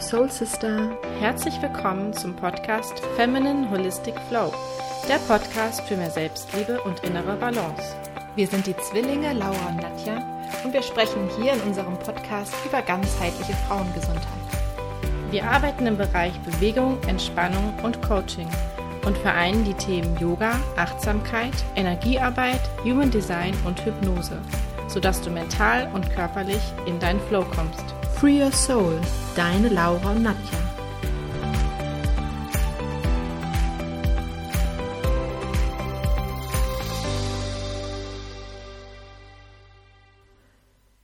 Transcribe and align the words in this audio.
your 0.00 0.06
soul 0.06 0.30
sister. 0.30 0.96
Herzlich 1.18 1.60
willkommen 1.60 2.14
zum 2.14 2.34
Podcast 2.34 3.00
Feminine 3.16 3.70
Holistic 3.70 4.14
Flow, 4.28 4.50
der 5.08 5.18
Podcast 5.28 5.82
für 5.82 5.96
mehr 5.96 6.10
Selbstliebe 6.10 6.80
und 6.82 7.00
innere 7.00 7.36
Balance. 7.36 7.96
Wir 8.34 8.46
sind 8.46 8.66
die 8.66 8.76
Zwillinge 8.78 9.34
Laura 9.34 9.68
und 9.68 9.76
Nadja 9.76 10.24
und 10.64 10.72
wir 10.72 10.82
sprechen 10.82 11.28
hier 11.38 11.52
in 11.52 11.60
unserem 11.60 11.98
Podcast 11.98 12.54
über 12.64 12.80
ganzheitliche 12.80 13.52
Frauengesundheit. 13.68 14.24
Wir 15.30 15.44
arbeiten 15.44 15.86
im 15.86 15.98
Bereich 15.98 16.38
Bewegung, 16.40 16.96
Entspannung 17.06 17.74
und 17.82 18.00
Coaching 18.00 18.48
und 19.04 19.18
vereinen 19.18 19.64
die 19.64 19.74
Themen 19.74 20.16
Yoga, 20.18 20.52
Achtsamkeit, 20.76 21.54
Energiearbeit, 21.76 22.60
Human 22.84 23.10
Design 23.10 23.54
und 23.66 23.84
Hypnose, 23.84 24.38
sodass 24.90 25.20
du 25.22 25.30
mental 25.30 25.88
und 25.94 26.10
körperlich 26.10 26.62
in 26.86 26.98
deinen 26.98 27.20
Flow 27.20 27.44
kommst. 27.44 27.84
Free 28.16 28.42
Your 28.42 28.50
Soul, 28.50 29.00
deine 29.36 29.68
Laura 29.68 30.10
und 30.10 30.24
Nadja. 30.24 30.58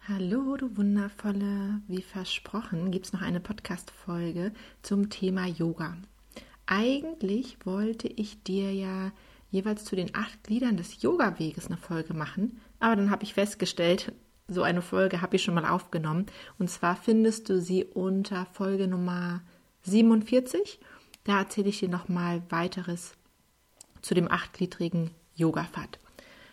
Hallo, 0.09 0.57
du 0.57 0.77
wundervolle. 0.77 1.81
Wie 1.87 2.03
versprochen, 2.03 2.91
gibt 2.91 3.07
es 3.07 3.13
noch 3.13 3.23
eine 3.23 3.39
Podcast-Folge 3.39 4.53
zum 4.83 5.11
Thema 5.11 5.47
Yoga. 5.47 5.97
Eigentlich 6.67 7.59
wollte 7.65 8.09
ich 8.09 8.43
dir 8.43 8.73
ja 8.73 9.13
jeweils 9.51 9.85
zu 9.85 9.95
den 9.95 10.13
acht 10.15 10.43
Gliedern 10.43 10.77
des 10.77 11.03
Yoga-Weges 11.03 11.69
eine 11.69 11.77
Folge 11.77 12.15
machen, 12.15 12.61
aber 12.81 12.97
dann 12.97 13.11
habe 13.11 13.25
ich 13.25 13.35
festgestellt, 13.35 14.13
so 14.49 14.63
eine 14.63 14.83
Folge 14.83 15.23
habe 15.23 15.37
ich 15.37 15.43
schon 15.43 15.55
mal 15.55 15.67
aufgenommen. 15.67 16.27
Und 16.59 16.71
zwar 16.71 16.97
findest 16.97 17.49
du 17.49 17.61
sie 17.61 17.85
unter 17.85 18.47
Folge 18.53 18.87
Nummer 18.87 19.43
47. 19.83 20.79
Da 21.25 21.41
erzähle 21.41 21.69
ich 21.69 21.81
dir 21.81 21.89
nochmal 21.89 22.43
weiteres 22.51 23.15
zu 24.03 24.15
dem 24.15 24.31
achtgliedrigen 24.31 25.11
Yoga-Pfad. 25.35 25.99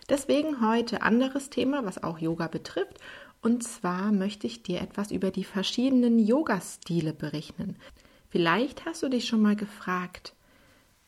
Deswegen 0.10 0.68
heute 0.68 1.02
anderes 1.04 1.50
Thema, 1.50 1.86
was 1.86 2.04
auch 2.04 2.20
Yoga 2.20 2.48
betrifft. 2.48 3.00
Und 3.42 3.64
zwar 3.64 4.12
möchte 4.12 4.48
ich 4.48 4.64
dir 4.64 4.82
etwas 4.82 5.12
über 5.12 5.30
die 5.30 5.44
verschiedenen 5.44 6.18
Yoga-Stile 6.18 7.14
berichten. 7.14 7.76
Vielleicht 8.30 8.86
hast 8.86 9.04
du 9.04 9.10
dich 9.10 9.28
schon 9.28 9.42
mal 9.42 9.56
gefragt, 9.56 10.34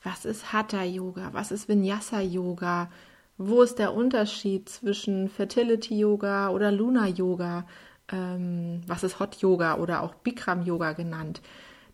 was 0.04 0.26
ist 0.26 0.54
Hatha 0.54 0.84
Yoga, 0.84 1.30
was 1.34 1.52
ist 1.52 1.67
Vinyasa 1.67 2.22
Yoga, 2.22 2.92
wo 3.38 3.61
ist 3.61 3.80
der 3.80 3.94
Unterschied 3.94 4.69
zwischen 4.69 5.30
Fertility 5.30 5.97
Yoga 5.97 6.50
oder 6.50 6.72
Luna 6.72 7.08
Yoga? 7.08 7.67
Ähm, 8.11 8.81
was 8.88 9.03
ist 9.03 9.19
Hot 9.19 9.38
Yoga 9.38 9.77
oder 9.77 10.03
auch 10.03 10.14
Bikram 10.16 10.64
Yoga 10.64 10.94
genannt? 10.94 11.42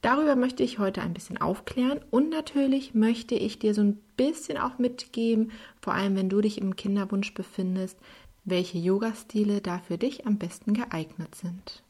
Darüber 0.01 0.35
möchte 0.35 0.63
ich 0.63 0.79
heute 0.79 1.01
ein 1.01 1.13
bisschen 1.13 1.39
aufklären 1.39 1.99
und 2.09 2.29
natürlich 2.29 2.95
möchte 2.95 3.35
ich 3.35 3.59
dir 3.59 3.73
so 3.73 3.81
ein 3.81 3.99
bisschen 4.17 4.57
auch 4.57 4.79
mitgeben, 4.79 5.51
vor 5.79 5.93
allem 5.93 6.15
wenn 6.15 6.29
du 6.29 6.41
dich 6.41 6.59
im 6.59 6.75
Kinderwunsch 6.75 7.33
befindest, 7.33 7.99
welche 8.43 8.79
Yoga-Stile 8.79 9.61
da 9.61 9.77
für 9.79 9.99
dich 9.99 10.25
am 10.25 10.37
besten 10.37 10.73
geeignet 10.73 11.35
sind. 11.35 11.83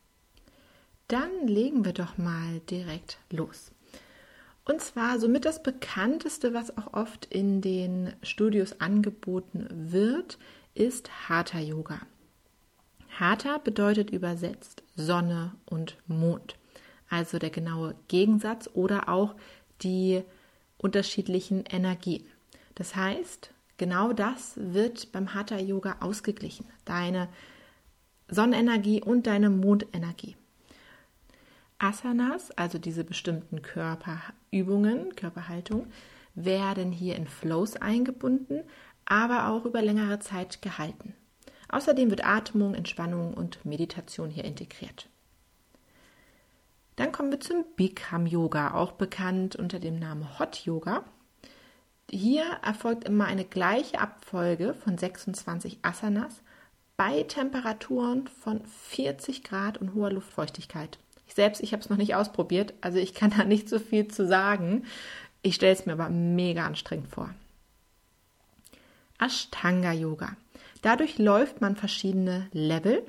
Dann 1.07 1.47
legen 1.47 1.85
wir 1.85 1.93
doch 1.93 2.17
mal 2.17 2.59
direkt 2.69 3.17
los. 3.29 3.71
Und 4.65 4.81
zwar 4.81 5.19
somit 5.19 5.45
das 5.45 5.63
bekannteste, 5.63 6.53
was 6.53 6.77
auch 6.77 6.93
oft 6.93 7.25
in 7.25 7.61
den 7.61 8.13
Studios 8.21 8.79
angeboten 8.79 9.67
wird, 9.71 10.37
ist 10.75 11.29
Hatha 11.29 11.59
Yoga. 11.59 11.99
Hatha 13.19 13.57
bedeutet 13.57 14.11
übersetzt 14.11 14.83
Sonne 14.95 15.51
und 15.65 15.97
Mond, 16.07 16.55
also 17.09 17.39
der 17.39 17.49
genaue 17.49 17.95
Gegensatz 18.07 18.69
oder 18.73 19.09
auch 19.09 19.35
die 19.81 20.21
unterschiedlichen 20.77 21.65
Energien. 21.65 22.25
Das 22.75 22.95
heißt, 22.95 23.51
genau 23.77 24.13
das 24.13 24.53
wird 24.55 25.11
beim 25.11 25.33
Hatha 25.33 25.57
Yoga 25.57 25.97
ausgeglichen, 25.99 26.65
deine 26.85 27.27
Sonnenenergie 28.29 29.01
und 29.01 29.27
deine 29.27 29.49
Mondenergie. 29.49 30.37
Asanas, 31.81 32.51
also 32.51 32.77
diese 32.77 33.03
bestimmten 33.03 33.63
Körperübungen, 33.63 35.15
Körperhaltung, 35.15 35.87
werden 36.35 36.91
hier 36.91 37.15
in 37.15 37.27
Flows 37.27 37.75
eingebunden, 37.75 38.61
aber 39.05 39.47
auch 39.47 39.65
über 39.65 39.81
längere 39.81 40.19
Zeit 40.19 40.61
gehalten. 40.61 41.15
Außerdem 41.69 42.11
wird 42.11 42.23
Atmung, 42.23 42.75
Entspannung 42.75 43.33
und 43.33 43.65
Meditation 43.65 44.29
hier 44.29 44.45
integriert. 44.45 45.09
Dann 46.97 47.11
kommen 47.11 47.31
wir 47.31 47.39
zum 47.39 47.65
Bikram 47.75 48.27
Yoga, 48.27 48.75
auch 48.75 48.91
bekannt 48.91 49.55
unter 49.55 49.79
dem 49.79 49.97
Namen 49.97 50.37
Hot 50.37 50.65
Yoga. 50.65 51.03
Hier 52.11 52.43
erfolgt 52.63 53.05
immer 53.05 53.25
eine 53.25 53.45
gleiche 53.45 53.99
Abfolge 53.99 54.75
von 54.75 54.97
26 54.97 55.79
Asanas 55.81 56.43
bei 56.95 57.23
Temperaturen 57.23 58.27
von 58.27 58.63
40 58.65 59.43
Grad 59.43 59.79
und 59.79 59.95
hoher 59.95 60.11
Luftfeuchtigkeit. 60.11 60.99
Ich 61.31 61.35
selbst, 61.35 61.63
ich 61.63 61.71
habe 61.71 61.81
es 61.81 61.89
noch 61.89 61.95
nicht 61.95 62.13
ausprobiert, 62.13 62.73
also 62.81 62.97
ich 62.97 63.13
kann 63.13 63.29
da 63.37 63.45
nicht 63.45 63.69
so 63.69 63.79
viel 63.79 64.09
zu 64.09 64.27
sagen. 64.27 64.83
Ich 65.41 65.55
stelle 65.55 65.71
es 65.71 65.85
mir 65.85 65.93
aber 65.93 66.09
mega 66.09 66.65
anstrengend 66.65 67.07
vor. 67.07 67.33
Ashtanga 69.17 69.93
Yoga. 69.93 70.35
Dadurch 70.81 71.19
läuft 71.19 71.61
man 71.61 71.77
verschiedene 71.77 72.49
Level. 72.51 73.05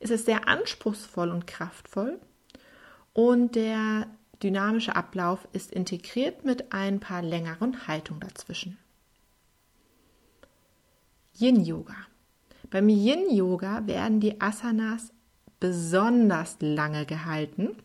Es 0.00 0.08
ist 0.08 0.24
sehr 0.24 0.48
anspruchsvoll 0.48 1.28
und 1.28 1.46
kraftvoll 1.46 2.18
und 3.12 3.54
der 3.54 4.06
dynamische 4.42 4.96
Ablauf 4.96 5.46
ist 5.52 5.70
integriert 5.70 6.46
mit 6.46 6.72
ein 6.72 7.00
paar 7.00 7.20
längeren 7.20 7.86
Haltungen 7.86 8.20
dazwischen. 8.20 8.78
Yin 11.38 11.62
Yoga. 11.62 11.96
Beim 12.70 12.88
Yin 12.88 13.30
Yoga 13.30 13.86
werden 13.86 14.20
die 14.20 14.40
Asanas 14.40 15.12
besonders 15.60 16.56
lange 16.60 17.06
gehalten. 17.06 17.76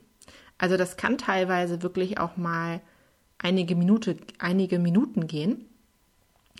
Also 0.58 0.76
das 0.76 0.96
kann 0.96 1.18
teilweise 1.18 1.82
wirklich 1.82 2.18
auch 2.18 2.36
mal 2.36 2.80
einige, 3.38 3.74
Minute, 3.76 4.16
einige 4.38 4.78
Minuten 4.78 5.26
gehen. 5.26 5.66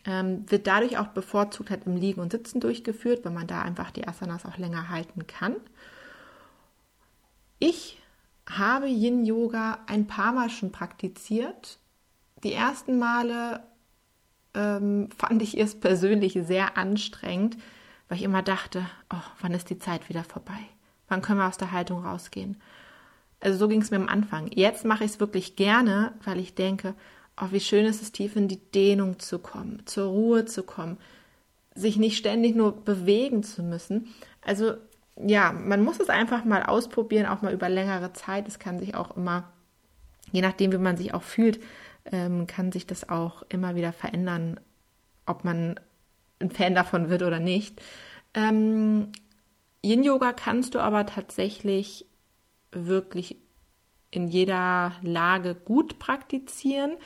Ähm, 0.06 0.44
wird 0.50 0.66
dadurch 0.66 0.98
auch 0.98 1.08
bevorzugt 1.08 1.70
halt 1.70 1.86
im 1.86 1.96
Liegen 1.96 2.20
und 2.20 2.32
Sitzen 2.32 2.60
durchgeführt, 2.60 3.24
weil 3.24 3.32
man 3.32 3.46
da 3.46 3.62
einfach 3.62 3.90
die 3.90 4.06
Asanas 4.06 4.44
auch 4.44 4.58
länger 4.58 4.90
halten 4.90 5.26
kann. 5.26 5.56
Ich 7.58 7.98
habe 8.46 8.88
Yin 8.88 9.24
Yoga 9.24 9.78
ein 9.86 10.06
paar 10.06 10.32
Mal 10.32 10.50
schon 10.50 10.72
praktiziert. 10.72 11.78
Die 12.42 12.52
ersten 12.52 12.98
Male 12.98 13.62
ähm, 14.52 15.08
fand 15.16 15.40
ich 15.40 15.58
es 15.58 15.78
persönlich 15.78 16.38
sehr 16.42 16.76
anstrengend, 16.76 17.56
weil 18.08 18.18
ich 18.18 18.24
immer 18.24 18.42
dachte, 18.42 18.86
oh, 19.10 19.22
wann 19.40 19.52
ist 19.52 19.70
die 19.70 19.78
Zeit 19.78 20.10
wieder 20.10 20.24
vorbei? 20.24 20.60
Wann 21.08 21.22
können 21.22 21.38
wir 21.38 21.48
aus 21.48 21.58
der 21.58 21.72
Haltung 21.72 22.04
rausgehen? 22.04 22.60
Also 23.40 23.58
so 23.58 23.68
ging 23.68 23.82
es 23.82 23.90
mir 23.90 23.98
am 23.98 24.08
Anfang. 24.08 24.48
Jetzt 24.52 24.84
mache 24.84 25.04
ich 25.04 25.12
es 25.12 25.20
wirklich 25.20 25.56
gerne, 25.56 26.12
weil 26.24 26.38
ich 26.38 26.54
denke, 26.54 26.94
oh, 27.40 27.48
wie 27.50 27.60
schön 27.60 27.84
ist 27.84 28.02
es, 28.02 28.12
tief 28.12 28.36
in 28.36 28.48
die 28.48 28.58
Dehnung 28.58 29.18
zu 29.18 29.38
kommen, 29.38 29.82
zur 29.84 30.06
Ruhe 30.06 30.44
zu 30.46 30.62
kommen, 30.62 30.98
sich 31.74 31.96
nicht 31.96 32.16
ständig 32.16 32.54
nur 32.54 32.72
bewegen 32.84 33.42
zu 33.42 33.62
müssen. 33.62 34.08
Also 34.40 34.74
ja, 35.16 35.52
man 35.52 35.82
muss 35.82 36.00
es 36.00 36.08
einfach 36.08 36.44
mal 36.44 36.62
ausprobieren, 36.62 37.26
auch 37.26 37.42
mal 37.42 37.52
über 37.52 37.68
längere 37.68 38.12
Zeit. 38.12 38.48
Es 38.48 38.58
kann 38.58 38.78
sich 38.78 38.94
auch 38.94 39.16
immer, 39.16 39.52
je 40.32 40.40
nachdem, 40.40 40.72
wie 40.72 40.78
man 40.78 40.96
sich 40.96 41.14
auch 41.14 41.22
fühlt, 41.22 41.60
ähm, 42.10 42.46
kann 42.46 42.72
sich 42.72 42.86
das 42.86 43.08
auch 43.08 43.42
immer 43.48 43.74
wieder 43.76 43.92
verändern, 43.92 44.58
ob 45.26 45.44
man 45.44 45.78
ein 46.40 46.50
Fan 46.50 46.74
davon 46.74 47.10
wird 47.10 47.22
oder 47.22 47.40
nicht. 47.40 47.80
Yin-Yoga 49.84 50.32
kannst 50.32 50.74
du 50.74 50.80
aber 50.80 51.04
tatsächlich 51.04 52.06
wirklich 52.72 53.36
in 54.10 54.28
jeder 54.28 54.92
Lage 55.02 55.54
gut 55.54 55.98
praktizieren. 55.98 56.96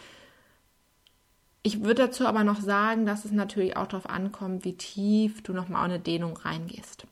Ich 1.63 1.83
würde 1.83 2.07
dazu 2.07 2.27
aber 2.27 2.45
noch 2.45 2.61
sagen, 2.61 3.05
dass 3.05 3.25
es 3.25 3.33
natürlich 3.33 3.77
auch 3.77 3.89
darauf 3.89 4.09
ankommt, 4.09 4.65
wie 4.65 4.77
tief 4.77 5.43
du 5.43 5.53
nochmal 5.53 5.85
eine 5.85 5.99
Dehnung 5.99 6.37
reingehst. 6.37 7.07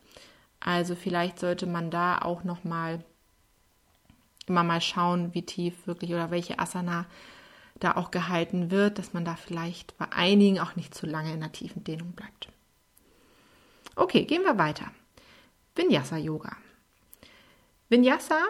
Also 0.60 0.94
vielleicht 0.94 1.38
sollte 1.38 1.66
man 1.66 1.90
da 1.90 2.18
auch 2.18 2.44
nochmal 2.44 3.04
immer 4.46 4.62
mal 4.62 4.80
schauen, 4.80 5.34
wie 5.34 5.42
tief 5.42 5.86
wirklich 5.86 6.12
oder 6.12 6.30
welche 6.30 6.58
Asana 6.58 7.06
da 7.80 7.96
auch 7.96 8.10
gehalten 8.10 8.70
wird, 8.70 8.98
dass 8.98 9.12
man 9.12 9.24
da 9.24 9.34
vielleicht 9.34 9.98
bei 9.98 10.10
einigen 10.12 10.60
auch 10.60 10.76
nicht 10.76 10.94
zu 10.94 11.06
lange 11.06 11.32
in 11.32 11.40
der 11.40 11.52
tiefen 11.52 11.84
Dehnung 11.84 12.12
bleibt. 12.12 12.48
Okay, 13.96 14.24
gehen 14.24 14.44
wir 14.44 14.56
weiter. 14.58 14.86
Vinyasa 15.76 16.16
Yoga. 16.16 16.56
Vinyasa 17.90 18.40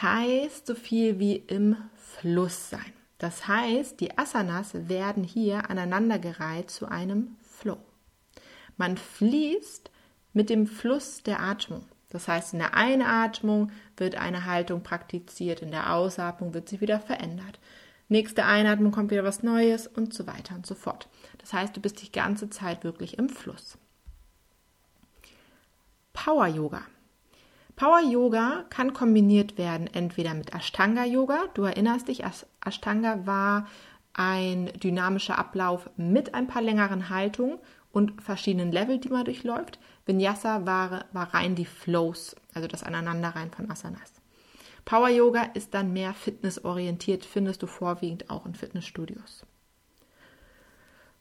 heißt 0.00 0.66
so 0.66 0.74
viel 0.74 1.18
wie 1.18 1.36
im 1.36 1.76
Fluss 1.96 2.70
sein. 2.70 2.92
Das 3.18 3.48
heißt, 3.48 3.98
die 4.00 4.16
Asanas 4.16 4.88
werden 4.88 5.24
hier 5.24 5.68
aneinandergereiht 5.70 6.70
zu 6.70 6.86
einem 6.86 7.36
Flow. 7.42 7.78
Man 8.76 8.96
fließt 8.96 9.90
mit 10.32 10.50
dem 10.50 10.68
Fluss 10.68 11.24
der 11.24 11.40
Atmung. 11.40 11.84
Das 12.10 12.28
heißt, 12.28 12.52
in 12.52 12.60
der 12.60 12.74
Einatmung 12.74 13.72
wird 13.96 14.14
eine 14.14 14.44
Haltung 14.44 14.82
praktiziert, 14.84 15.60
in 15.60 15.72
der 15.72 15.92
Ausatmung 15.92 16.54
wird 16.54 16.68
sie 16.68 16.80
wieder 16.80 17.00
verändert. 17.00 17.58
Nächste 18.08 18.44
Einatmung 18.44 18.92
kommt 18.92 19.10
wieder 19.10 19.24
was 19.24 19.42
Neues 19.42 19.88
und 19.88 20.14
so 20.14 20.26
weiter 20.26 20.54
und 20.54 20.64
so 20.64 20.76
fort. 20.76 21.08
Das 21.38 21.52
heißt, 21.52 21.76
du 21.76 21.80
bist 21.80 22.00
die 22.00 22.12
ganze 22.12 22.48
Zeit 22.48 22.84
wirklich 22.84 23.18
im 23.18 23.28
Fluss. 23.28 23.76
Power 26.28 26.46
Yoga. 26.46 26.82
Power 27.74 28.00
Yoga 28.00 28.66
kann 28.68 28.92
kombiniert 28.92 29.56
werden 29.56 29.86
entweder 29.86 30.34
mit 30.34 30.54
Ashtanga 30.54 31.06
Yoga. 31.06 31.44
Du 31.54 31.62
erinnerst 31.62 32.08
dich, 32.08 32.22
Ashtanga 32.62 33.24
war 33.24 33.66
ein 34.12 34.66
dynamischer 34.74 35.38
Ablauf 35.38 35.88
mit 35.96 36.34
ein 36.34 36.46
paar 36.46 36.60
längeren 36.60 37.08
Haltungen 37.08 37.56
und 37.92 38.20
verschiedenen 38.20 38.72
Level, 38.72 38.98
die 38.98 39.08
man 39.08 39.24
durchläuft. 39.24 39.78
Vinyasa 40.04 40.66
war, 40.66 41.06
war 41.12 41.32
rein 41.32 41.54
die 41.54 41.64
Flows, 41.64 42.36
also 42.52 42.68
das 42.68 42.82
Aneinanderreihen 42.82 43.50
von 43.50 43.70
Asanas. 43.70 44.12
Power 44.84 45.08
Yoga 45.08 45.44
ist 45.54 45.72
dann 45.72 45.94
mehr 45.94 46.12
fitnessorientiert, 46.12 47.24
findest 47.24 47.62
du 47.62 47.66
vorwiegend 47.66 48.28
auch 48.28 48.44
in 48.44 48.54
Fitnessstudios. 48.54 49.46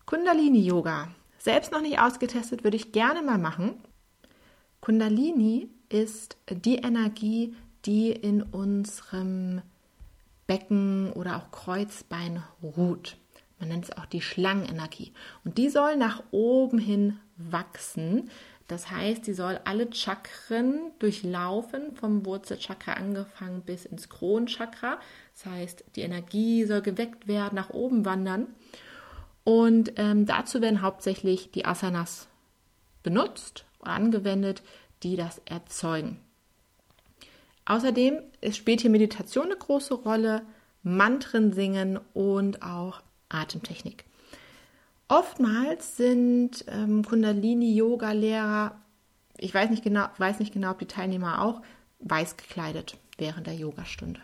Kundalini 0.05 0.59
Yoga. 0.65 1.07
Selbst 1.37 1.71
noch 1.71 1.81
nicht 1.81 1.97
ausgetestet, 1.97 2.65
würde 2.65 2.75
ich 2.75 2.91
gerne 2.91 3.21
mal 3.21 3.37
machen. 3.37 3.81
Kundalini 4.87 5.67
ist 5.89 6.37
die 6.49 6.77
Energie, 6.77 7.53
die 7.83 8.09
in 8.09 8.41
unserem 8.41 9.61
Becken 10.47 11.11
oder 11.11 11.35
auch 11.35 11.51
Kreuzbein 11.51 12.41
ruht. 12.63 13.17
Man 13.59 13.67
nennt 13.67 13.83
es 13.83 13.97
auch 13.97 14.05
die 14.05 14.21
Schlangenenergie. 14.21 15.11
Und 15.43 15.57
die 15.57 15.67
soll 15.67 15.97
nach 15.97 16.23
oben 16.31 16.79
hin 16.79 17.19
wachsen. 17.35 18.29
Das 18.69 18.89
heißt, 18.89 19.25
sie 19.25 19.33
soll 19.33 19.59
alle 19.65 19.93
Chakren 19.93 20.93
durchlaufen, 20.99 21.93
vom 21.93 22.25
Wurzelchakra 22.25 22.93
angefangen 22.93 23.63
bis 23.63 23.85
ins 23.85 24.07
Kronchakra. 24.07 25.01
Das 25.33 25.47
heißt, 25.47 25.83
die 25.97 26.01
Energie 26.03 26.63
soll 26.63 26.81
geweckt 26.81 27.27
werden, 27.27 27.55
nach 27.55 27.71
oben 27.71 28.05
wandern. 28.05 28.47
Und 29.43 29.91
ähm, 29.97 30.25
dazu 30.25 30.61
werden 30.61 30.81
hauptsächlich 30.81 31.51
die 31.51 31.65
Asanas 31.65 32.29
benutzt 33.03 33.66
angewendet, 33.81 34.63
die 35.03 35.15
das 35.15 35.41
erzeugen. 35.45 36.19
Außerdem 37.65 38.19
spielt 38.51 38.81
hier 38.81 38.89
Meditation 38.89 39.45
eine 39.45 39.57
große 39.57 39.93
Rolle, 39.93 40.43
Mantren 40.83 41.51
singen 41.51 41.99
und 42.13 42.61
auch 42.61 43.01
Atemtechnik. 43.29 44.05
Oftmals 45.09 45.97
sind 45.97 46.65
ähm, 46.67 47.03
Kundalini-Yoga-Lehrer, 47.03 48.79
ich 49.37 49.53
weiß 49.53 49.69
nicht, 49.69 49.83
genau, 49.83 50.07
weiß 50.17 50.39
nicht 50.39 50.53
genau, 50.53 50.71
ob 50.71 50.79
die 50.79 50.85
Teilnehmer 50.85 51.41
auch, 51.41 51.61
weiß 51.99 52.37
gekleidet 52.37 52.97
während 53.17 53.47
der 53.47 53.55
Yogastunde. 53.55 54.19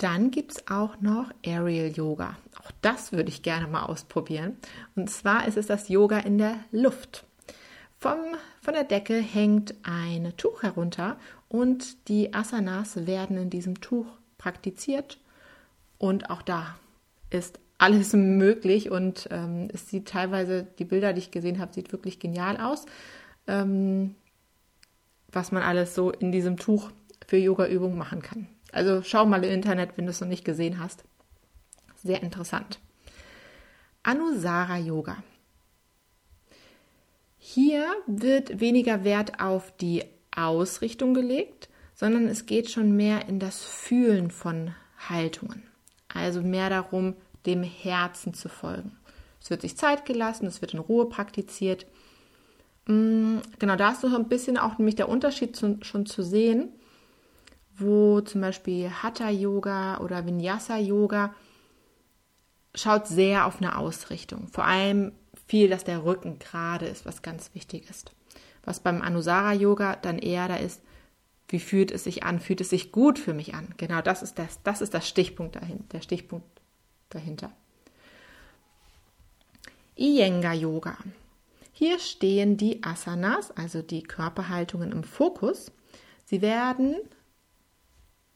Dann 0.00 0.30
gibt 0.30 0.52
es 0.52 0.68
auch 0.68 0.98
noch 1.02 1.30
Aerial 1.44 1.88
Yoga. 1.88 2.34
Auch 2.58 2.70
das 2.80 3.12
würde 3.12 3.28
ich 3.28 3.42
gerne 3.42 3.66
mal 3.66 3.84
ausprobieren. 3.84 4.56
Und 4.96 5.10
zwar 5.10 5.46
ist 5.46 5.58
es 5.58 5.66
das 5.66 5.90
Yoga 5.90 6.20
in 6.20 6.38
der 6.38 6.56
Luft. 6.72 7.26
Vom, 7.98 8.16
von 8.62 8.72
der 8.72 8.84
Decke 8.84 9.18
hängt 9.18 9.74
ein 9.82 10.32
Tuch 10.38 10.62
herunter 10.62 11.18
und 11.48 12.08
die 12.08 12.32
Asanas 12.32 13.06
werden 13.06 13.36
in 13.36 13.50
diesem 13.50 13.82
Tuch 13.82 14.06
praktiziert. 14.38 15.18
Und 15.98 16.30
auch 16.30 16.40
da 16.40 16.78
ist 17.28 17.60
alles 17.76 18.12
möglich 18.14 18.90
und 18.90 19.28
ähm, 19.30 19.68
es 19.70 19.90
sieht 19.90 20.08
teilweise, 20.08 20.66
die 20.78 20.86
Bilder, 20.86 21.12
die 21.12 21.18
ich 21.18 21.30
gesehen 21.30 21.58
habe, 21.58 21.74
sieht 21.74 21.92
wirklich 21.92 22.18
genial 22.18 22.56
aus, 22.56 22.86
ähm, 23.46 24.14
was 25.30 25.52
man 25.52 25.62
alles 25.62 25.94
so 25.94 26.10
in 26.10 26.32
diesem 26.32 26.56
Tuch 26.56 26.90
für 27.26 27.36
Yoga-Übungen 27.36 27.98
machen 27.98 28.22
kann. 28.22 28.48
Also 28.72 29.02
schau 29.02 29.26
mal 29.26 29.44
im 29.44 29.50
Internet, 29.50 29.96
wenn 29.96 30.06
du 30.06 30.10
es 30.10 30.20
noch 30.20 30.28
nicht 30.28 30.44
gesehen 30.44 30.78
hast. 30.78 31.04
Sehr 31.96 32.22
interessant. 32.22 32.78
Anusara 34.02 34.78
Yoga. 34.78 35.22
Hier 37.38 37.86
wird 38.06 38.60
weniger 38.60 39.04
Wert 39.04 39.40
auf 39.40 39.72
die 39.76 40.04
Ausrichtung 40.34 41.14
gelegt, 41.14 41.68
sondern 41.94 42.28
es 42.28 42.46
geht 42.46 42.70
schon 42.70 42.96
mehr 42.96 43.28
in 43.28 43.38
das 43.38 43.62
Fühlen 43.64 44.30
von 44.30 44.74
Haltungen. 45.08 45.62
Also 46.08 46.42
mehr 46.42 46.70
darum, 46.70 47.14
dem 47.46 47.62
Herzen 47.62 48.34
zu 48.34 48.48
folgen. 48.48 48.96
Es 49.40 49.50
wird 49.50 49.62
sich 49.62 49.76
Zeit 49.76 50.04
gelassen, 50.04 50.46
es 50.46 50.60
wird 50.60 50.74
in 50.74 50.80
Ruhe 50.80 51.06
praktiziert. 51.06 51.86
Mm, 52.86 53.38
genau, 53.58 53.76
da 53.76 53.92
ist 53.92 54.02
so 54.02 54.14
ein 54.14 54.28
bisschen 54.28 54.58
auch 54.58 54.78
nämlich 54.78 54.96
der 54.96 55.08
Unterschied 55.08 55.58
schon 55.58 56.06
zu 56.06 56.22
sehen, 56.22 56.68
wo 57.80 58.20
zum 58.20 58.40
Beispiel 58.40 58.90
Hatha 58.90 59.30
Yoga 59.30 59.98
oder 59.98 60.26
Vinyasa 60.26 60.78
Yoga 60.78 61.34
schaut 62.74 63.06
sehr 63.06 63.46
auf 63.46 63.60
eine 63.60 63.76
Ausrichtung. 63.76 64.48
Vor 64.48 64.64
allem 64.64 65.12
viel, 65.46 65.68
dass 65.68 65.84
der 65.84 66.04
Rücken 66.04 66.38
gerade 66.38 66.86
ist, 66.86 67.06
was 67.06 67.22
ganz 67.22 67.54
wichtig 67.54 67.88
ist. 67.90 68.12
Was 68.64 68.80
beim 68.80 69.02
Anusara 69.02 69.52
Yoga 69.52 69.96
dann 69.96 70.18
eher 70.18 70.48
da 70.48 70.56
ist, 70.56 70.82
wie 71.48 71.58
fühlt 71.58 71.90
es 71.90 72.04
sich 72.04 72.22
an? 72.22 72.38
Fühlt 72.38 72.60
es 72.60 72.70
sich 72.70 72.92
gut 72.92 73.18
für 73.18 73.34
mich 73.34 73.54
an? 73.54 73.74
Genau, 73.76 74.00
das 74.02 74.22
ist 74.22 74.38
das, 74.38 74.62
das 74.62 74.80
ist 74.80 74.94
das 74.94 75.08
Stichpunkt 75.08 75.56
dahin, 75.56 75.88
der 75.90 76.00
Stichpunkt 76.00 76.46
dahinter. 77.08 77.50
Iyengar 79.96 80.54
Yoga. 80.54 80.96
Hier 81.72 81.98
stehen 81.98 82.56
die 82.56 82.82
Asanas, 82.84 83.50
also 83.56 83.82
die 83.82 84.02
Körperhaltungen 84.02 84.92
im 84.92 85.02
Fokus. 85.02 85.72
Sie 86.24 86.40
werden 86.40 86.96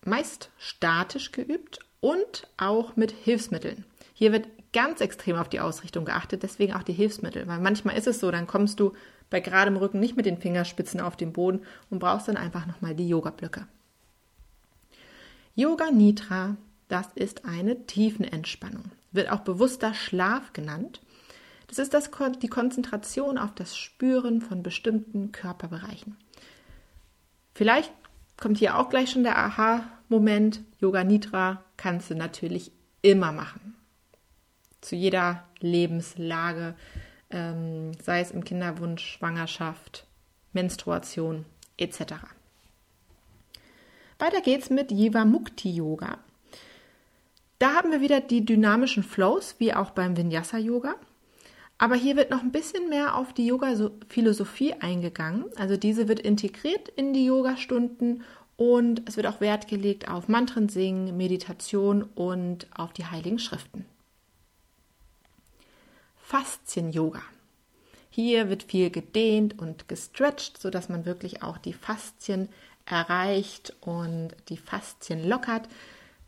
meist 0.07 0.51
statisch 0.59 1.33
geübt 1.33 1.79
und 2.01 2.49
auch 2.57 2.97
mit 2.97 3.13
Hilfsmitteln. 3.13 3.85
Hier 4.13 4.33
wird 4.33 4.47
ganz 4.73 5.01
extrem 5.01 5.37
auf 5.37 5.49
die 5.49 5.61
Ausrichtung 5.61 6.05
geachtet, 6.05 6.43
deswegen 6.43 6.75
auch 6.75 6.83
die 6.83 6.93
Hilfsmittel, 6.93 7.47
weil 7.47 7.61
manchmal 7.61 7.97
ist 7.97 8.07
es 8.07 8.21
so, 8.21 8.31
dann 8.31 8.47
kommst 8.47 8.81
du 8.81 8.93
bei 9.31 9.41
geradem 9.41 9.77
Rücken 9.77 10.01
nicht 10.01 10.17
mit 10.17 10.27
den 10.27 10.39
Fingerspitzen 10.39 11.01
auf 11.01 11.17
den 11.17 11.33
Boden 11.33 11.63
und 11.91 11.99
brauchst 11.99 12.29
dann 12.29 12.37
einfach 12.37 12.67
nochmal 12.67 12.95
die 12.95 13.09
Yoga-Blöcke. 13.09 13.67
Yoga 15.55 15.91
Nidra 15.91 16.57
das 16.89 17.09
ist 17.15 17.45
eine 17.45 17.87
Tiefenentspannung. 17.87 18.85
Wird 19.13 19.31
auch 19.31 19.41
bewusster 19.41 19.95
Schlaf 19.95 20.53
genannt. 20.53 21.01
Das 21.67 21.79
ist 21.79 21.95
das, 21.95 22.11
die 22.43 22.49
Konzentration 22.49 23.39
auf 23.39 23.55
das 23.55 23.77
Spüren 23.77 24.41
von 24.41 24.63
bestimmten 24.63 25.33
Körperbereichen. 25.33 26.17
Vielleicht 27.55 27.93
kommt 28.37 28.59
hier 28.59 28.79
auch 28.79 28.89
gleich 28.89 29.11
schon 29.11 29.23
der 29.23 29.39
Aha-Moment. 29.39 30.61
Yoga 30.79 31.05
Nidra 31.05 31.63
kannst 31.77 32.11
du 32.11 32.15
natürlich 32.15 32.73
immer 33.03 33.33
machen. 33.33 33.77
Zu 34.81 34.97
jeder 34.97 35.45
Lebenslage, 35.61 36.75
ähm, 37.31 37.93
sei 38.03 38.21
es 38.21 38.31
im 38.31 38.45
Kinderwunsch, 38.45 39.05
Schwangerschaft, 39.05 40.07
Menstruation 40.53 41.45
etc. 41.77 42.15
Weiter 44.19 44.41
geht's 44.41 44.71
mit 44.71 44.93
Jiva 44.93 45.25
Mukti 45.25 45.71
Yoga. 45.71 46.19
Da 47.59 47.75
haben 47.75 47.93
wir 47.93 48.01
wieder 48.01 48.21
die 48.21 48.45
dynamischen 48.45 49.03
Flows, 49.03 49.57
wie 49.59 49.75
auch 49.75 49.91
beim 49.91 50.17
Vinyasa 50.17 50.59
Yoga. 50.59 50.95
Aber 51.85 51.97
hier 51.97 52.17
wird 52.17 52.31
noch 52.31 52.41
ein 52.41 52.51
bisschen 52.51 52.89
mehr 52.89 53.15
auf 53.15 53.35
die 53.35 53.45
Yoga-Philosophie 53.45 54.73
eingegangen. 54.81 55.45
Also 55.57 55.77
diese 55.77 56.09
wird 56.09 56.19
integriert 56.19 56.89
in 56.89 57.13
die 57.13 57.27
Yoga-Stunden 57.27 58.25
und 58.57 59.03
es 59.07 59.19
wird 59.19 59.27
auch 59.27 59.43
Wert 59.43 59.69
gelegt 59.69 60.09
auf 60.09 60.27
Mantren 60.27 60.71
singen, 60.71 61.15
Meditation 61.19 62.05
und 62.15 62.69
auf 62.75 62.95
die 62.95 63.05
heiligen 63.05 63.39
Schriften. 63.39 63.85
Faszien-Yoga. 66.23 67.21
Hier 68.09 68.49
wird 68.49 68.63
viel 68.63 68.89
gedehnt 68.89 69.59
und 69.59 69.87
gestretcht, 69.87 70.57
sodass 70.57 70.89
man 70.89 71.05
wirklich 71.05 71.43
auch 71.43 71.59
die 71.59 71.75
Faszien 71.75 72.49
erreicht 72.87 73.75
und 73.83 74.31
die 74.49 74.57
Faszien 74.57 75.29
lockert. 75.29 75.69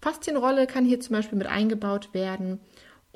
Faszienrolle 0.03 0.67
kann 0.67 0.85
hier 0.85 1.01
zum 1.01 1.17
Beispiel 1.17 1.39
mit 1.39 1.47
eingebaut 1.47 2.13
werden 2.13 2.61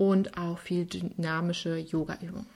und 0.00 0.38
auch 0.38 0.58
viel 0.58 0.86
dynamische 0.86 1.76
Yoga-Übungen. 1.76 2.46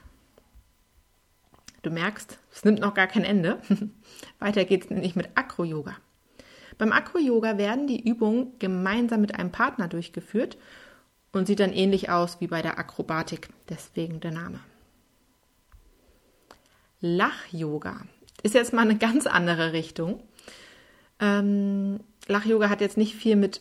Du 1.83 1.91
merkst, 1.91 2.39
es 2.51 2.65
nimmt 2.65 2.81
noch 2.81 2.95
gar 2.95 3.07
kein 3.07 3.23
Ende. 3.23 3.61
Weiter 4.39 4.65
geht 4.65 4.85
es 4.85 4.91
nämlich 4.91 5.15
mit 5.15 5.29
Akro-Yoga. 5.35 5.95
Beim 6.79 6.91
Akro-Yoga 6.91 7.59
werden 7.59 7.87
die 7.87 8.03
Übungen 8.03 8.59
gemeinsam 8.59 9.21
mit 9.21 9.39
einem 9.39 9.53
Partner 9.53 9.89
durchgeführt 9.89 10.57
und 11.33 11.47
sieht 11.47 11.61
dann 11.61 11.75
ähnlich 11.75 12.09
aus 12.09 12.41
wie 12.41 12.47
bei 12.47 12.63
der 12.63 12.79
Akrobatik, 12.79 13.51
deswegen 13.69 14.21
der 14.21 14.31
Name. 14.31 14.61
Lach-Yoga 17.03 18.07
ist 18.43 18.55
jetzt 18.55 18.73
mal 18.73 18.89
eine 18.89 18.97
ganz 18.99 19.27
andere 19.27 19.75
Richtung. 19.75 20.23
Ähm, 21.21 22.01
Lach-Yoga 22.27 22.71
hat 22.71 22.81
jetzt 22.81 22.97
nicht 22.97 23.15
viel 23.15 23.37
mit 23.37 23.61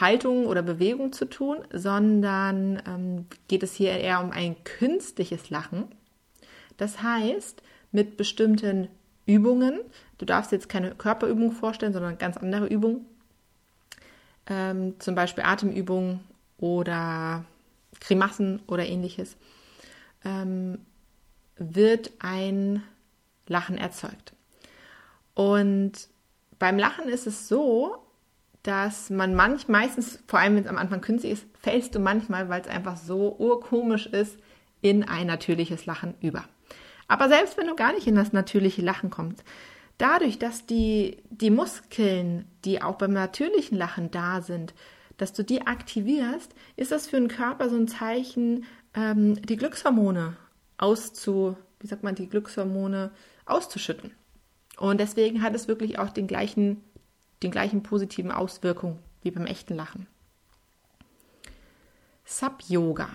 Haltung 0.00 0.46
oder 0.46 0.62
Bewegung 0.62 1.12
zu 1.12 1.24
tun, 1.24 1.58
sondern 1.72 2.82
ähm, 2.86 3.26
geht 3.48 3.62
es 3.62 3.74
hier 3.74 3.92
eher 3.92 4.22
um 4.22 4.30
ein 4.30 4.56
künstliches 4.64 5.50
Lachen. 5.50 5.88
Das 6.76 7.02
heißt, 7.02 7.62
mit 7.90 8.16
bestimmten 8.16 8.88
Übungen. 9.26 9.80
Du 10.18 10.24
darfst 10.24 10.52
jetzt 10.52 10.68
keine 10.68 10.94
Körperübung 10.94 11.52
vorstellen, 11.52 11.92
sondern 11.92 12.18
ganz 12.18 12.36
andere 12.36 12.66
Übungen. 12.66 13.06
Ähm, 14.46 14.94
zum 15.00 15.14
Beispiel 15.14 15.44
Atemübungen 15.44 16.20
oder 16.58 17.44
Grimassen 18.00 18.60
oder 18.68 18.86
ähnliches. 18.86 19.36
Ähm, 20.24 20.78
wird 21.56 22.12
ein 22.20 22.82
Lachen 23.48 23.78
erzeugt. 23.78 24.32
Und 25.34 26.08
beim 26.58 26.78
Lachen 26.78 27.08
ist 27.08 27.26
es 27.26 27.48
so, 27.48 28.05
dass 28.66 29.10
man 29.10 29.34
manch, 29.34 29.68
meistens, 29.68 30.18
vor 30.26 30.38
allem 30.38 30.56
wenn 30.56 30.64
es 30.64 30.70
am 30.70 30.78
Anfang 30.78 31.00
künstlich 31.00 31.32
ist, 31.32 31.46
fällst 31.60 31.94
du 31.94 31.98
manchmal, 31.98 32.48
weil 32.48 32.60
es 32.60 32.68
einfach 32.68 32.96
so 32.96 33.36
urkomisch 33.38 34.06
ist, 34.06 34.38
in 34.80 35.04
ein 35.04 35.26
natürliches 35.26 35.86
Lachen 35.86 36.14
über. 36.20 36.44
Aber 37.08 37.28
selbst 37.28 37.56
wenn 37.56 37.66
du 37.66 37.76
gar 37.76 37.92
nicht 37.92 38.06
in 38.06 38.16
das 38.16 38.32
natürliche 38.32 38.82
Lachen 38.82 39.10
kommst, 39.10 39.44
dadurch, 39.98 40.38
dass 40.38 40.66
die, 40.66 41.22
die 41.30 41.50
Muskeln, 41.50 42.46
die 42.64 42.82
auch 42.82 42.96
beim 42.96 43.12
natürlichen 43.12 43.78
Lachen 43.78 44.10
da 44.10 44.42
sind, 44.42 44.74
dass 45.16 45.32
du 45.32 45.42
die 45.42 45.66
aktivierst, 45.66 46.54
ist 46.76 46.92
das 46.92 47.06
für 47.06 47.16
den 47.16 47.28
Körper 47.28 47.70
so 47.70 47.76
ein 47.76 47.88
Zeichen, 47.88 48.64
ähm, 48.94 49.40
die 49.42 49.56
Glückshormone 49.56 50.36
auszu, 50.78 51.56
wie 51.80 51.86
sagt 51.86 52.02
man, 52.02 52.14
die 52.14 52.28
Glückshormone 52.28 53.10
auszuschütten. 53.46 54.12
Und 54.78 55.00
deswegen 55.00 55.42
hat 55.42 55.54
es 55.54 55.68
wirklich 55.68 55.98
auch 55.98 56.10
den 56.10 56.26
gleichen, 56.26 56.82
den 57.42 57.50
gleichen 57.50 57.82
positiven 57.82 58.32
Auswirkungen 58.32 58.98
wie 59.22 59.30
beim 59.30 59.46
echten 59.46 59.74
Lachen. 59.74 60.06
Sub-Yoga 62.24 63.08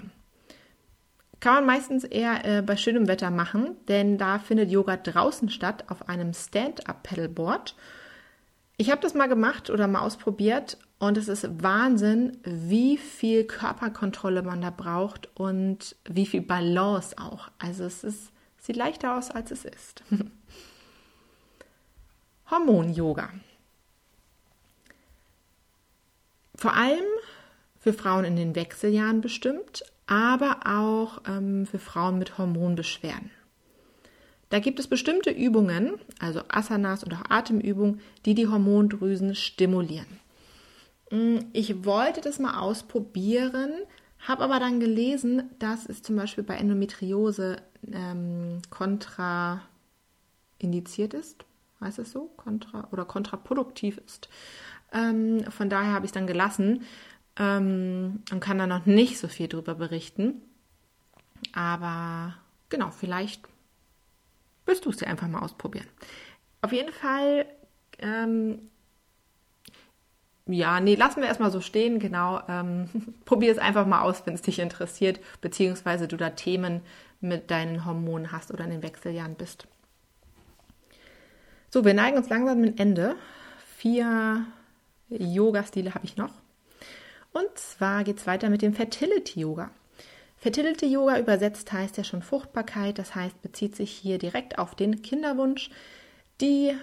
kann 1.42 1.56
man 1.56 1.66
meistens 1.66 2.04
eher 2.04 2.46
äh, 2.46 2.62
bei 2.62 2.78
schönem 2.78 3.08
Wetter 3.08 3.32
machen, 3.32 3.76
denn 3.88 4.18
da 4.18 4.40
findet 4.40 4.72
Yoga 4.72 4.96
draußen 4.96 5.50
statt 5.50 5.86
auf 5.90 6.08
einem 6.08 6.34
Stand-up-Pedalboard. 6.34 7.76
Ich 8.78 8.92
habe 8.92 9.02
das 9.02 9.16
mal 9.16 9.28
gemacht 9.28 9.70
oder 9.70 9.88
mal 9.88 10.02
ausprobiert 10.02 10.78
und 11.00 11.18
es 11.18 11.28
ist 11.28 11.64
Wahnsinn, 11.64 12.38
wie 12.44 12.98
viel 12.98 13.44
Körperkontrolle 13.44 14.44
man 14.44 14.62
da 14.62 14.70
braucht 14.70 15.30
und 15.36 15.96
wie 16.08 16.28
viel 16.28 16.42
Balance 16.42 17.18
auch. 17.18 17.50
Also 17.58 17.86
es 17.86 18.04
ist, 18.04 18.32
sieht 18.60 18.76
leichter 18.76 19.18
aus, 19.18 19.32
als 19.32 19.50
es 19.50 19.66
ist. 19.66 20.04
Hormon-Yoga. 22.52 23.30
Vor 26.62 26.76
allem 26.76 27.04
für 27.80 27.92
Frauen 27.92 28.24
in 28.24 28.36
den 28.36 28.56
Wechseljahren 28.56 29.20
bestimmt, 29.20 29.84
aber 30.06 30.60
auch 30.68 31.24
ähm, 31.28 31.66
für 31.66 31.80
Frauen 31.80 32.20
mit 32.20 32.38
Hormonbeschwerden. 32.38 33.32
Da 34.52 34.60
gibt 34.60 34.80
es 34.80 34.88
bestimmte 34.88 35.32
Übungen, 35.32 35.96
also 36.20 36.42
Asanas 36.50 37.04
und 37.04 37.16
auch 37.16 37.32
Atemübungen, 37.32 38.00
die 38.28 38.36
die 38.36 38.48
Hormondrüsen 38.48 39.34
stimulieren. 39.34 40.20
Mm, 41.10 41.40
ich 41.52 41.84
wollte 41.84 42.22
das 42.22 42.38
mal 42.38 42.60
ausprobieren, 42.60 43.72
habe 44.20 44.44
aber 44.44 44.60
dann 44.60 44.80
gelesen, 44.80 45.50
dass 45.58 45.90
es 45.90 46.04
zum 46.04 46.16
Beispiel 46.16 46.44
bei 46.44 46.58
Endometriose 46.58 47.58
ähm, 47.92 48.62
kontraindiziert 48.70 51.16
ist. 51.16 51.44
Heißt 51.80 51.98
es 51.98 52.12
so? 52.12 52.30
Kontra 52.38 52.88
oder 52.92 53.06
kontraproduktiv 53.06 54.00
ist. 54.06 54.30
Ähm, 54.94 55.44
von 55.50 55.70
daher 55.70 55.94
habe 55.94 56.06
ich 56.06 56.10
es 56.10 56.14
dann 56.14 56.28
gelassen 56.28 56.84
ähm, 57.38 58.24
und 58.32 58.40
kann 58.40 58.58
da 58.58 58.68
noch 58.68 58.86
nicht 58.86 59.18
so 59.18 59.28
viel 59.28 59.48
drüber 59.48 59.76
berichten. 59.76 60.42
Aber 61.54 62.36
genau, 62.70 62.92
vielleicht 62.92 63.42
willst 64.66 64.86
du 64.86 64.90
es 64.90 64.98
dir 64.98 65.08
einfach 65.08 65.28
mal 65.28 65.42
ausprobieren. 65.42 65.88
Auf 66.62 66.72
jeden 66.72 66.92
Fall, 66.92 67.46
ähm, 68.00 68.70
ja, 70.46 70.80
nee, 70.80 70.96
lassen 70.96 71.22
wir 71.22 71.28
erstmal 71.28 71.52
so 71.52 71.62
stehen, 71.62 72.00
genau. 72.00 72.42
Ähm, 72.48 72.90
probier 73.26 73.52
es 73.52 73.58
einfach 73.58 73.86
mal 73.86 74.02
aus, 74.02 74.26
wenn 74.26 74.34
es 74.34 74.42
dich 74.42 74.60
interessiert, 74.60 75.20
beziehungsweise 75.40 76.08
du 76.08 76.18
da 76.18 76.32
Themen 76.32 76.82
mit 77.20 77.52
deinen 77.52 77.86
Hormonen 77.86 78.32
hast 78.32 78.52
oder 78.52 78.66
in 78.66 78.72
den 78.72 78.84
Wechseljahren 78.84 79.36
bist. 79.36 79.68
So, 81.70 81.86
wir 81.86 81.94
neigen 81.94 82.18
uns 82.18 82.30
langsam 82.30 82.64
zum 82.64 82.78
Ende. 82.78 83.16
Vier 83.78 84.46
Yoga-Stile 85.12 85.94
habe 85.94 86.06
ich 86.06 86.18
noch. 86.18 86.34
Und 87.34 87.50
zwar 87.56 88.04
geht 88.04 88.18
es 88.18 88.28
weiter 88.28 88.50
mit 88.50 88.62
dem 88.62 88.74
Fertility 88.74 89.42
Yoga. 89.42 89.72
Fertility 90.38 90.88
Yoga 90.88 91.20
übersetzt 91.20 91.72
heißt 91.72 91.98
ja 91.98 92.04
schon 92.04 92.24
Fruchtbarkeit, 92.24 92.98
das 92.98 93.14
heißt 93.14 93.42
bezieht 93.42 93.76
sich 93.76 93.92
hier 93.92 94.18
direkt 94.18 94.58
auf 94.58 94.76
den 94.76 95.02
Kinderwunsch. 95.02 95.70
Die 96.42 96.76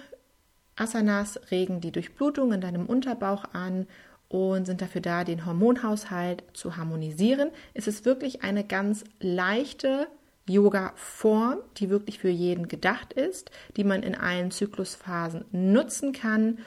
Asanas 0.77 1.39
regen 1.51 1.81
die 1.81 1.91
Durchblutung 1.91 2.53
in 2.53 2.61
deinem 2.61 2.85
Unterbauch 2.85 3.43
an 3.53 3.85
und 4.29 4.65
sind 4.65 4.81
dafür 4.81 5.01
da, 5.01 5.23
den 5.23 5.45
Hormonhaushalt 5.45 6.43
zu 6.53 6.77
harmonisieren. 6.77 7.51
Es 7.73 7.87
ist 7.87 8.05
wirklich 8.05 8.43
eine 8.43 8.63
ganz 8.63 9.03
leichte 9.19 10.07
Yoga-Form, 10.47 11.59
die 11.77 11.89
wirklich 11.89 12.19
für 12.19 12.29
jeden 12.29 12.67
gedacht 12.67 13.13
ist, 13.13 13.51
die 13.75 13.83
man 13.83 14.03
in 14.03 14.15
allen 14.15 14.51
Zyklusphasen 14.51 15.45
nutzen 15.51 16.13
kann 16.13 16.59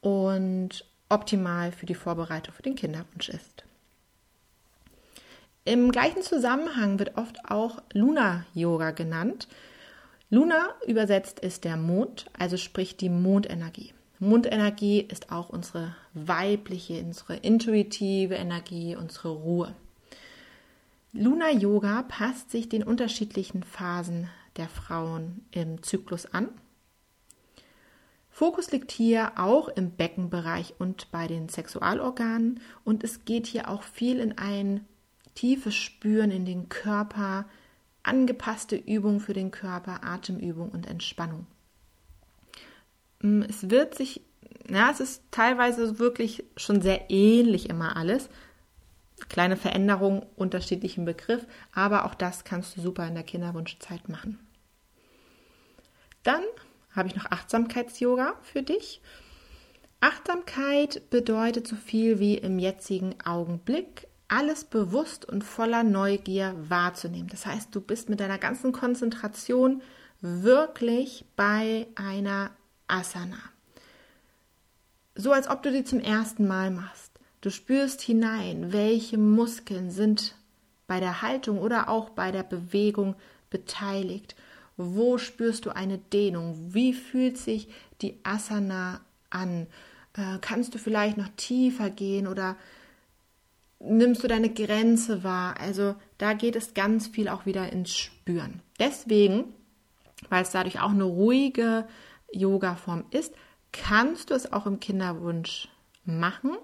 und 0.00 0.84
optimal 1.12 1.72
für 1.72 1.86
die 1.86 1.94
Vorbereitung 1.94 2.54
für 2.54 2.62
den 2.62 2.74
Kinderwunsch 2.74 3.28
ist. 3.28 3.64
Im 5.64 5.92
gleichen 5.92 6.22
Zusammenhang 6.22 6.98
wird 6.98 7.16
oft 7.16 7.38
auch 7.48 7.82
Luna-Yoga 7.92 8.90
genannt. 8.90 9.46
Luna 10.30 10.70
übersetzt 10.86 11.38
ist 11.38 11.64
der 11.64 11.76
Mond, 11.76 12.26
also 12.36 12.56
sprich 12.56 12.96
die 12.96 13.10
Mondenergie. 13.10 13.92
Mondenergie 14.18 15.00
ist 15.00 15.30
auch 15.30 15.50
unsere 15.50 15.94
weibliche, 16.14 17.00
unsere 17.02 17.36
intuitive 17.36 18.34
Energie, 18.34 18.96
unsere 18.96 19.28
Ruhe. 19.28 19.74
Luna-Yoga 21.12 22.04
passt 22.08 22.50
sich 22.50 22.68
den 22.68 22.82
unterschiedlichen 22.82 23.62
Phasen 23.62 24.30
der 24.56 24.68
Frauen 24.68 25.44
im 25.52 25.82
Zyklus 25.82 26.26
an 26.26 26.48
Fokus 28.32 28.72
liegt 28.72 28.90
hier 28.90 29.32
auch 29.36 29.68
im 29.68 29.90
Beckenbereich 29.90 30.74
und 30.78 31.12
bei 31.12 31.26
den 31.26 31.50
Sexualorganen 31.50 32.60
und 32.82 33.04
es 33.04 33.26
geht 33.26 33.46
hier 33.46 33.68
auch 33.68 33.82
viel 33.82 34.18
in 34.20 34.38
ein 34.38 34.86
tiefes 35.34 35.74
Spüren 35.74 36.30
in 36.30 36.46
den 36.46 36.70
Körper, 36.70 37.44
angepasste 38.02 38.74
Übung 38.74 39.20
für 39.20 39.34
den 39.34 39.50
Körper, 39.50 40.02
Atemübung 40.02 40.70
und 40.70 40.86
Entspannung. 40.86 41.46
Mm, 43.20 43.42
es 43.42 43.68
wird 43.68 43.94
sich, 43.94 44.22
ja, 44.66 44.90
es 44.90 45.00
ist 45.00 45.22
teilweise 45.30 45.98
wirklich 45.98 46.42
schon 46.56 46.80
sehr 46.80 47.10
ähnlich 47.10 47.68
immer 47.68 47.96
alles. 47.96 48.30
Kleine 49.28 49.58
Veränderungen, 49.58 50.24
unterschiedlichen 50.36 51.04
Begriff, 51.04 51.46
aber 51.72 52.06
auch 52.06 52.14
das 52.14 52.44
kannst 52.44 52.78
du 52.78 52.80
super 52.80 53.06
in 53.06 53.14
der 53.14 53.24
Kinderwunschzeit 53.24 54.08
machen. 54.08 54.38
Dann 56.22 56.42
habe 56.94 57.08
ich 57.08 57.16
noch 57.16 57.30
Achtsamkeits-Yoga 57.30 58.34
für 58.42 58.62
dich. 58.62 59.00
Achtsamkeit 60.00 61.10
bedeutet 61.10 61.66
so 61.66 61.76
viel 61.76 62.18
wie 62.18 62.36
im 62.36 62.58
jetzigen 62.58 63.14
Augenblick 63.24 64.08
alles 64.28 64.64
bewusst 64.64 65.26
und 65.26 65.44
voller 65.44 65.82
Neugier 65.82 66.54
wahrzunehmen. 66.68 67.28
Das 67.28 67.44
heißt, 67.44 67.74
du 67.74 67.80
bist 67.80 68.08
mit 68.08 68.18
deiner 68.18 68.38
ganzen 68.38 68.72
Konzentration 68.72 69.82
wirklich 70.20 71.26
bei 71.36 71.86
einer 71.94 72.50
Asana. 72.88 73.38
So 75.14 75.32
als 75.32 75.48
ob 75.48 75.62
du 75.62 75.70
die 75.70 75.84
zum 75.84 76.00
ersten 76.00 76.46
Mal 76.46 76.70
machst. 76.70 77.12
Du 77.42 77.50
spürst 77.50 78.00
hinein, 78.00 78.72
welche 78.72 79.18
Muskeln 79.18 79.90
sind 79.90 80.34
bei 80.86 81.00
der 81.00 81.22
Haltung 81.22 81.58
oder 81.58 81.88
auch 81.88 82.10
bei 82.10 82.30
der 82.30 82.44
Bewegung 82.44 83.16
beteiligt 83.50 84.34
wo 84.94 85.18
spürst 85.18 85.66
du 85.66 85.70
eine 85.70 85.98
Dehnung? 85.98 86.74
Wie 86.74 86.92
fühlt 86.92 87.38
sich 87.38 87.68
die 88.00 88.18
Asana 88.22 89.00
an? 89.30 89.66
Äh, 90.16 90.38
kannst 90.40 90.74
du 90.74 90.78
vielleicht 90.78 91.16
noch 91.16 91.28
tiefer 91.36 91.90
gehen 91.90 92.26
oder 92.26 92.56
nimmst 93.80 94.22
du 94.22 94.28
deine 94.28 94.50
Grenze 94.50 95.24
wahr? 95.24 95.54
Also 95.60 95.94
da 96.18 96.32
geht 96.34 96.56
es 96.56 96.74
ganz 96.74 97.06
viel 97.06 97.28
auch 97.28 97.46
wieder 97.46 97.72
ins 97.72 97.96
Spüren. 97.96 98.60
Deswegen, 98.78 99.44
weil 100.28 100.42
es 100.42 100.50
dadurch 100.50 100.80
auch 100.80 100.90
eine 100.90 101.04
ruhige 101.04 101.86
Yoga-Form 102.32 103.04
ist, 103.10 103.34
kannst 103.72 104.30
du 104.30 104.34
es 104.34 104.52
auch 104.52 104.66
im 104.66 104.80
Kinderwunsch 104.80 105.68
machen. 106.04 106.56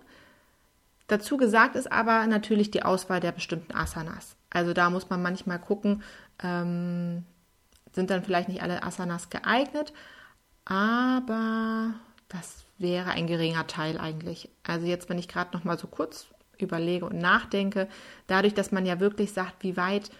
Dazu 1.06 1.38
gesagt 1.38 1.74
ist 1.74 1.90
aber 1.90 2.26
natürlich 2.26 2.70
die 2.70 2.82
Auswahl 2.82 3.20
der 3.20 3.32
bestimmten 3.32 3.74
Asanas. 3.74 4.36
Also 4.50 4.72
da 4.72 4.90
muss 4.90 5.08
man 5.08 5.22
manchmal 5.22 5.58
gucken, 5.58 6.02
ähm, 6.42 7.24
sind 7.92 8.10
dann 8.10 8.22
vielleicht 8.22 8.48
nicht 8.48 8.62
alle 8.62 8.82
Asanas 8.82 9.30
geeignet, 9.30 9.92
aber 10.64 11.94
das 12.28 12.64
wäre 12.78 13.10
ein 13.10 13.26
geringer 13.26 13.66
Teil 13.66 13.98
eigentlich. 13.98 14.48
Also 14.62 14.86
jetzt, 14.86 15.08
wenn 15.08 15.18
ich 15.18 15.28
gerade 15.28 15.56
noch 15.56 15.64
mal 15.64 15.78
so 15.78 15.86
kurz 15.86 16.26
überlege 16.58 17.06
und 17.06 17.18
nachdenke, 17.18 17.88
dadurch, 18.26 18.54
dass 18.54 18.72
man 18.72 18.86
ja 18.86 19.00
wirklich 19.00 19.32
sagt, 19.32 19.62
wie 19.62 19.76
weit, 19.76 20.10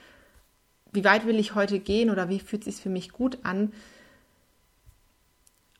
wie 0.93 1.05
weit 1.05 1.27
will 1.27 1.39
ich 1.39 1.55
heute 1.55 1.79
gehen 1.79 2.11
oder 2.11 2.29
wie 2.29 2.41
fühlt 2.41 2.67
es 2.67 2.77
sich 2.77 2.83
für 2.83 2.89
mich 2.89 3.13
gut 3.13 3.39
an, 3.43 3.73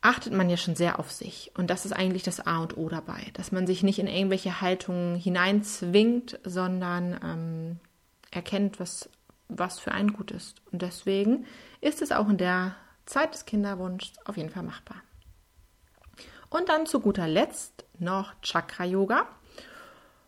achtet 0.01 0.33
man 0.33 0.49
ja 0.49 0.57
schon 0.57 0.75
sehr 0.75 0.99
auf 0.99 1.11
sich. 1.11 1.51
Und 1.57 1.69
das 1.69 1.85
ist 1.85 1.91
eigentlich 1.91 2.23
das 2.23 2.45
A 2.45 2.59
und 2.59 2.77
O 2.77 2.89
dabei, 2.89 3.27
dass 3.33 3.51
man 3.51 3.67
sich 3.67 3.83
nicht 3.83 3.99
in 3.99 4.07
irgendwelche 4.07 4.61
Haltungen 4.61 5.15
hineinzwingt, 5.17 6.39
sondern 6.43 7.19
ähm, 7.23 7.79
erkennt, 8.31 8.79
was, 8.79 9.09
was 9.49 9.79
für 9.79 9.91
einen 9.91 10.13
gut 10.13 10.31
ist. 10.31 10.61
Und 10.71 10.81
deswegen 10.81 11.45
ist 11.81 12.01
es 12.01 12.11
auch 12.11 12.29
in 12.29 12.37
der 12.37 12.75
Zeit 13.05 13.33
des 13.33 13.45
Kinderwunschs 13.45 14.13
auf 14.25 14.37
jeden 14.37 14.51
Fall 14.51 14.63
machbar. 14.63 14.97
Und 16.49 16.69
dann 16.69 16.85
zu 16.85 16.99
guter 16.99 17.27
Letzt 17.27 17.85
noch 17.97 18.33
Chakra-Yoga. 18.41 19.27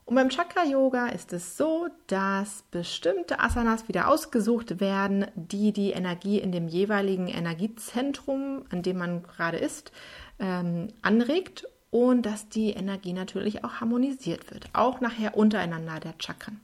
Und 0.06 0.16
beim 0.16 0.30
Chakra-Yoga 0.30 1.08
ist 1.08 1.32
es 1.32 1.58
so, 1.58 1.88
dass 2.08 2.64
bestimmte 2.72 3.40
Asanas 3.40 3.88
wieder 3.88 4.08
ausgesucht 4.08 4.80
werden, 4.80 5.28
die 5.36 5.72
die 5.72 5.92
Energie 5.92 6.40
in 6.40 6.52
dem 6.52 6.68
jeweiligen 6.68 7.28
Energiezentrum, 7.28 8.66
an 8.72 8.82
dem 8.82 8.98
man 8.98 9.24
gerade 9.24 9.58
ist, 9.58 9.92
ähm, 10.40 10.90
anregt 11.02 11.68
und 11.92 12.26
dass 12.26 12.50
die 12.50 12.72
Energie 12.72 13.14
natürlich 13.14 13.64
auch 13.64 13.76
harmonisiert 13.76 14.52
wird, 14.52 14.70
auch 14.74 15.02
nachher 15.02 15.38
untereinander 15.38 16.00
der 16.00 16.16
Chakren. 16.20 16.60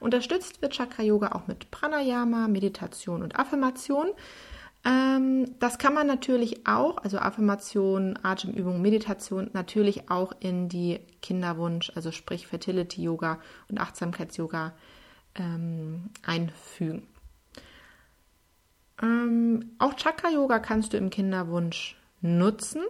Unterstützt 0.00 0.62
wird 0.62 0.72
Chakra-Yoga 0.72 1.32
auch 1.32 1.46
mit 1.46 1.70
Pranayama, 1.70 2.48
Meditation 2.48 3.22
und 3.22 3.38
Affirmation. 3.38 4.08
Ähm, 4.84 5.58
das 5.58 5.78
kann 5.78 5.92
man 5.92 6.06
natürlich 6.06 6.66
auch, 6.66 6.98
also 6.98 7.18
Affirmation, 7.18 8.18
Atemübung, 8.22 8.80
Meditation, 8.80 9.50
natürlich 9.52 10.10
auch 10.10 10.32
in 10.40 10.70
die 10.70 11.00
Kinderwunsch, 11.20 11.92
also 11.94 12.12
sprich 12.12 12.46
Fertility 12.46 13.02
Yoga 13.02 13.38
und 13.68 13.78
Achtsamkeits-Yoga 13.78 14.72
ähm, 15.34 16.10
einfügen. 16.24 17.06
Ähm, 19.02 19.72
auch 19.78 19.94
Chakra-Yoga 19.94 20.58
kannst 20.60 20.94
du 20.94 20.96
im 20.96 21.10
Kinderwunsch 21.10 21.96
nutzen. 22.22 22.82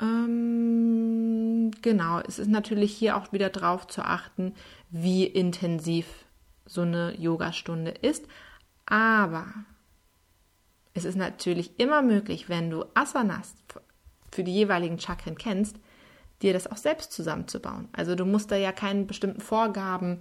Ähm, 0.00 1.70
genau, 1.80 2.20
es 2.20 2.38
ist 2.38 2.50
natürlich 2.50 2.92
hier 2.92 3.16
auch 3.16 3.32
wieder 3.32 3.50
drauf 3.50 3.86
zu 3.86 4.02
achten, 4.02 4.54
wie 4.96 5.24
intensiv 5.24 6.06
so 6.66 6.82
eine 6.82 7.20
Yogastunde 7.20 7.90
ist. 7.90 8.26
Aber 8.86 9.46
es 10.94 11.04
ist 11.04 11.16
natürlich 11.16 11.80
immer 11.80 12.00
möglich, 12.00 12.48
wenn 12.48 12.70
du 12.70 12.84
Asanas 12.94 13.56
für 14.30 14.44
die 14.44 14.54
jeweiligen 14.54 15.00
Chakren 15.00 15.36
kennst, 15.36 15.80
dir 16.42 16.52
das 16.52 16.68
auch 16.68 16.76
selbst 16.76 17.12
zusammenzubauen. 17.12 17.88
Also 17.92 18.14
du 18.14 18.24
musst 18.24 18.52
da 18.52 18.56
ja 18.56 18.70
keinen 18.70 19.08
bestimmten 19.08 19.40
Vorgaben, 19.40 20.20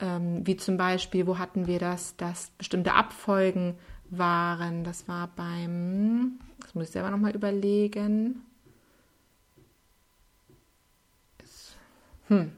ähm, 0.00 0.46
wie 0.46 0.56
zum 0.56 0.78
Beispiel, 0.78 1.26
wo 1.26 1.38
hatten 1.38 1.66
wir 1.66 1.78
das, 1.78 2.16
dass 2.16 2.50
bestimmte 2.56 2.94
Abfolgen 2.94 3.78
waren. 4.08 4.82
Das 4.82 5.08
war 5.08 5.28
beim, 5.36 6.38
das 6.60 6.74
muss 6.74 6.84
ich 6.84 6.90
selber 6.92 7.10
nochmal 7.10 7.34
überlegen. 7.34 8.46
Hm. 12.28 12.52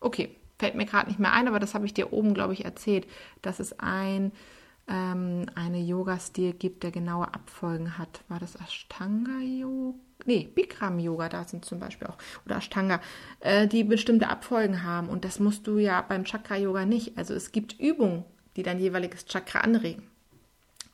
Okay, 0.00 0.36
fällt 0.58 0.74
mir 0.74 0.86
gerade 0.86 1.08
nicht 1.08 1.18
mehr 1.18 1.32
ein, 1.32 1.48
aber 1.48 1.60
das 1.60 1.74
habe 1.74 1.86
ich 1.86 1.94
dir 1.94 2.12
oben, 2.12 2.34
glaube 2.34 2.52
ich, 2.52 2.64
erzählt, 2.64 3.06
dass 3.42 3.60
es 3.60 3.78
ein 3.78 4.32
ähm, 4.88 5.46
eine 5.54 5.80
Yoga-Stil 5.80 6.54
gibt, 6.54 6.82
der 6.82 6.90
genaue 6.90 7.32
Abfolgen 7.34 7.98
hat. 7.98 8.22
War 8.28 8.40
das 8.40 8.56
Ashtanga-Yoga? 8.56 9.98
Nee, 10.24 10.48
Bikram-Yoga, 10.52 11.28
da 11.28 11.44
sind 11.44 11.64
zum 11.64 11.78
Beispiel 11.78 12.08
auch, 12.08 12.16
oder 12.44 12.56
Ashtanga, 12.56 13.00
äh, 13.40 13.68
die 13.68 13.84
bestimmte 13.84 14.28
Abfolgen 14.28 14.82
haben. 14.82 15.08
Und 15.08 15.24
das 15.24 15.38
musst 15.38 15.66
du 15.66 15.78
ja 15.78 16.00
beim 16.02 16.24
Chakra-Yoga 16.24 16.86
nicht. 16.86 17.16
Also 17.16 17.34
es 17.34 17.52
gibt 17.52 17.78
Übungen, 17.78 18.24
die 18.56 18.62
dein 18.62 18.80
jeweiliges 18.80 19.26
Chakra 19.26 19.60
anregen. 19.60 20.02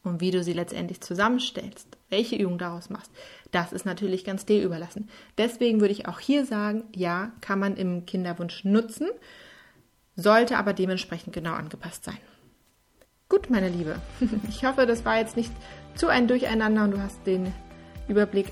Und 0.03 0.21
wie 0.21 0.31
du 0.31 0.43
sie 0.43 0.53
letztendlich 0.53 1.01
zusammenstellst, 1.01 1.97
welche 2.15 2.37
Übung 2.37 2.59
daraus 2.59 2.91
machst, 2.91 3.11
das 3.51 3.73
ist 3.73 3.85
natürlich 3.85 4.25
ganz 4.25 4.47
dir 4.47 4.63
überlassen. 4.63 5.09
Deswegen 5.37 5.81
würde 5.81 5.93
ich 5.93 6.07
auch 6.07 6.21
hier 6.21 6.47
sagen, 6.47 6.85
ja, 6.95 7.33
kann 7.41 7.59
man 7.59 7.77
im 7.77 8.07
Kinderwunsch 8.07 8.65
nutzen, 8.65 9.09
sollte 10.15 10.57
aber 10.57 10.73
dementsprechend 10.73 11.33
genau 11.33 11.55
angepasst 11.55 12.05
sein. 12.05 12.19
Gut, 13.29 13.51
meine 13.51 13.69
Liebe. 13.69 13.97
Ich 14.49 14.65
hoffe, 14.65 14.87
das 14.87 15.05
war 15.05 15.19
jetzt 15.19 15.37
nicht 15.37 15.53
zu 15.97 16.07
ein 16.07 16.29
Durcheinander 16.29 16.85
und 16.85 16.93
du 16.93 17.03
hast 17.03 17.27
den 17.27 17.53
Überblick 18.07 18.47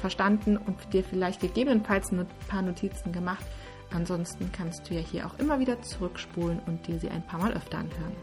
verstanden 0.00 0.56
und 0.56 0.76
dir 0.92 1.02
vielleicht 1.02 1.40
gegebenenfalls 1.40 2.12
ein 2.12 2.26
paar 2.48 2.62
Notizen 2.62 3.10
gemacht. 3.10 3.44
Ansonsten 3.92 4.52
kannst 4.52 4.88
du 4.88 4.94
ja 4.94 5.00
hier 5.00 5.26
auch 5.26 5.36
immer 5.40 5.58
wieder 5.58 5.82
zurückspulen 5.82 6.60
und 6.66 6.86
dir 6.86 7.00
sie 7.00 7.10
ein 7.10 7.26
paar 7.26 7.40
Mal 7.40 7.52
öfter 7.54 7.78
anhören, 7.78 8.14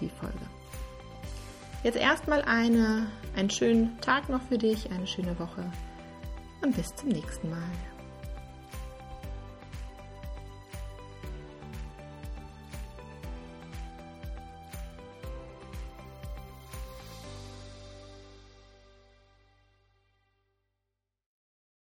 die 0.00 0.08
Folge. 0.08 0.61
Jetzt 1.82 1.96
erstmal 1.96 2.42
eine, 2.42 3.08
einen 3.34 3.50
schönen 3.50 4.00
Tag 4.00 4.28
noch 4.28 4.42
für 4.42 4.56
dich, 4.56 4.90
eine 4.92 5.06
schöne 5.06 5.36
Woche 5.38 5.64
und 6.62 6.76
bis 6.76 6.94
zum 6.94 7.08
nächsten 7.08 7.50
Mal. 7.50 7.58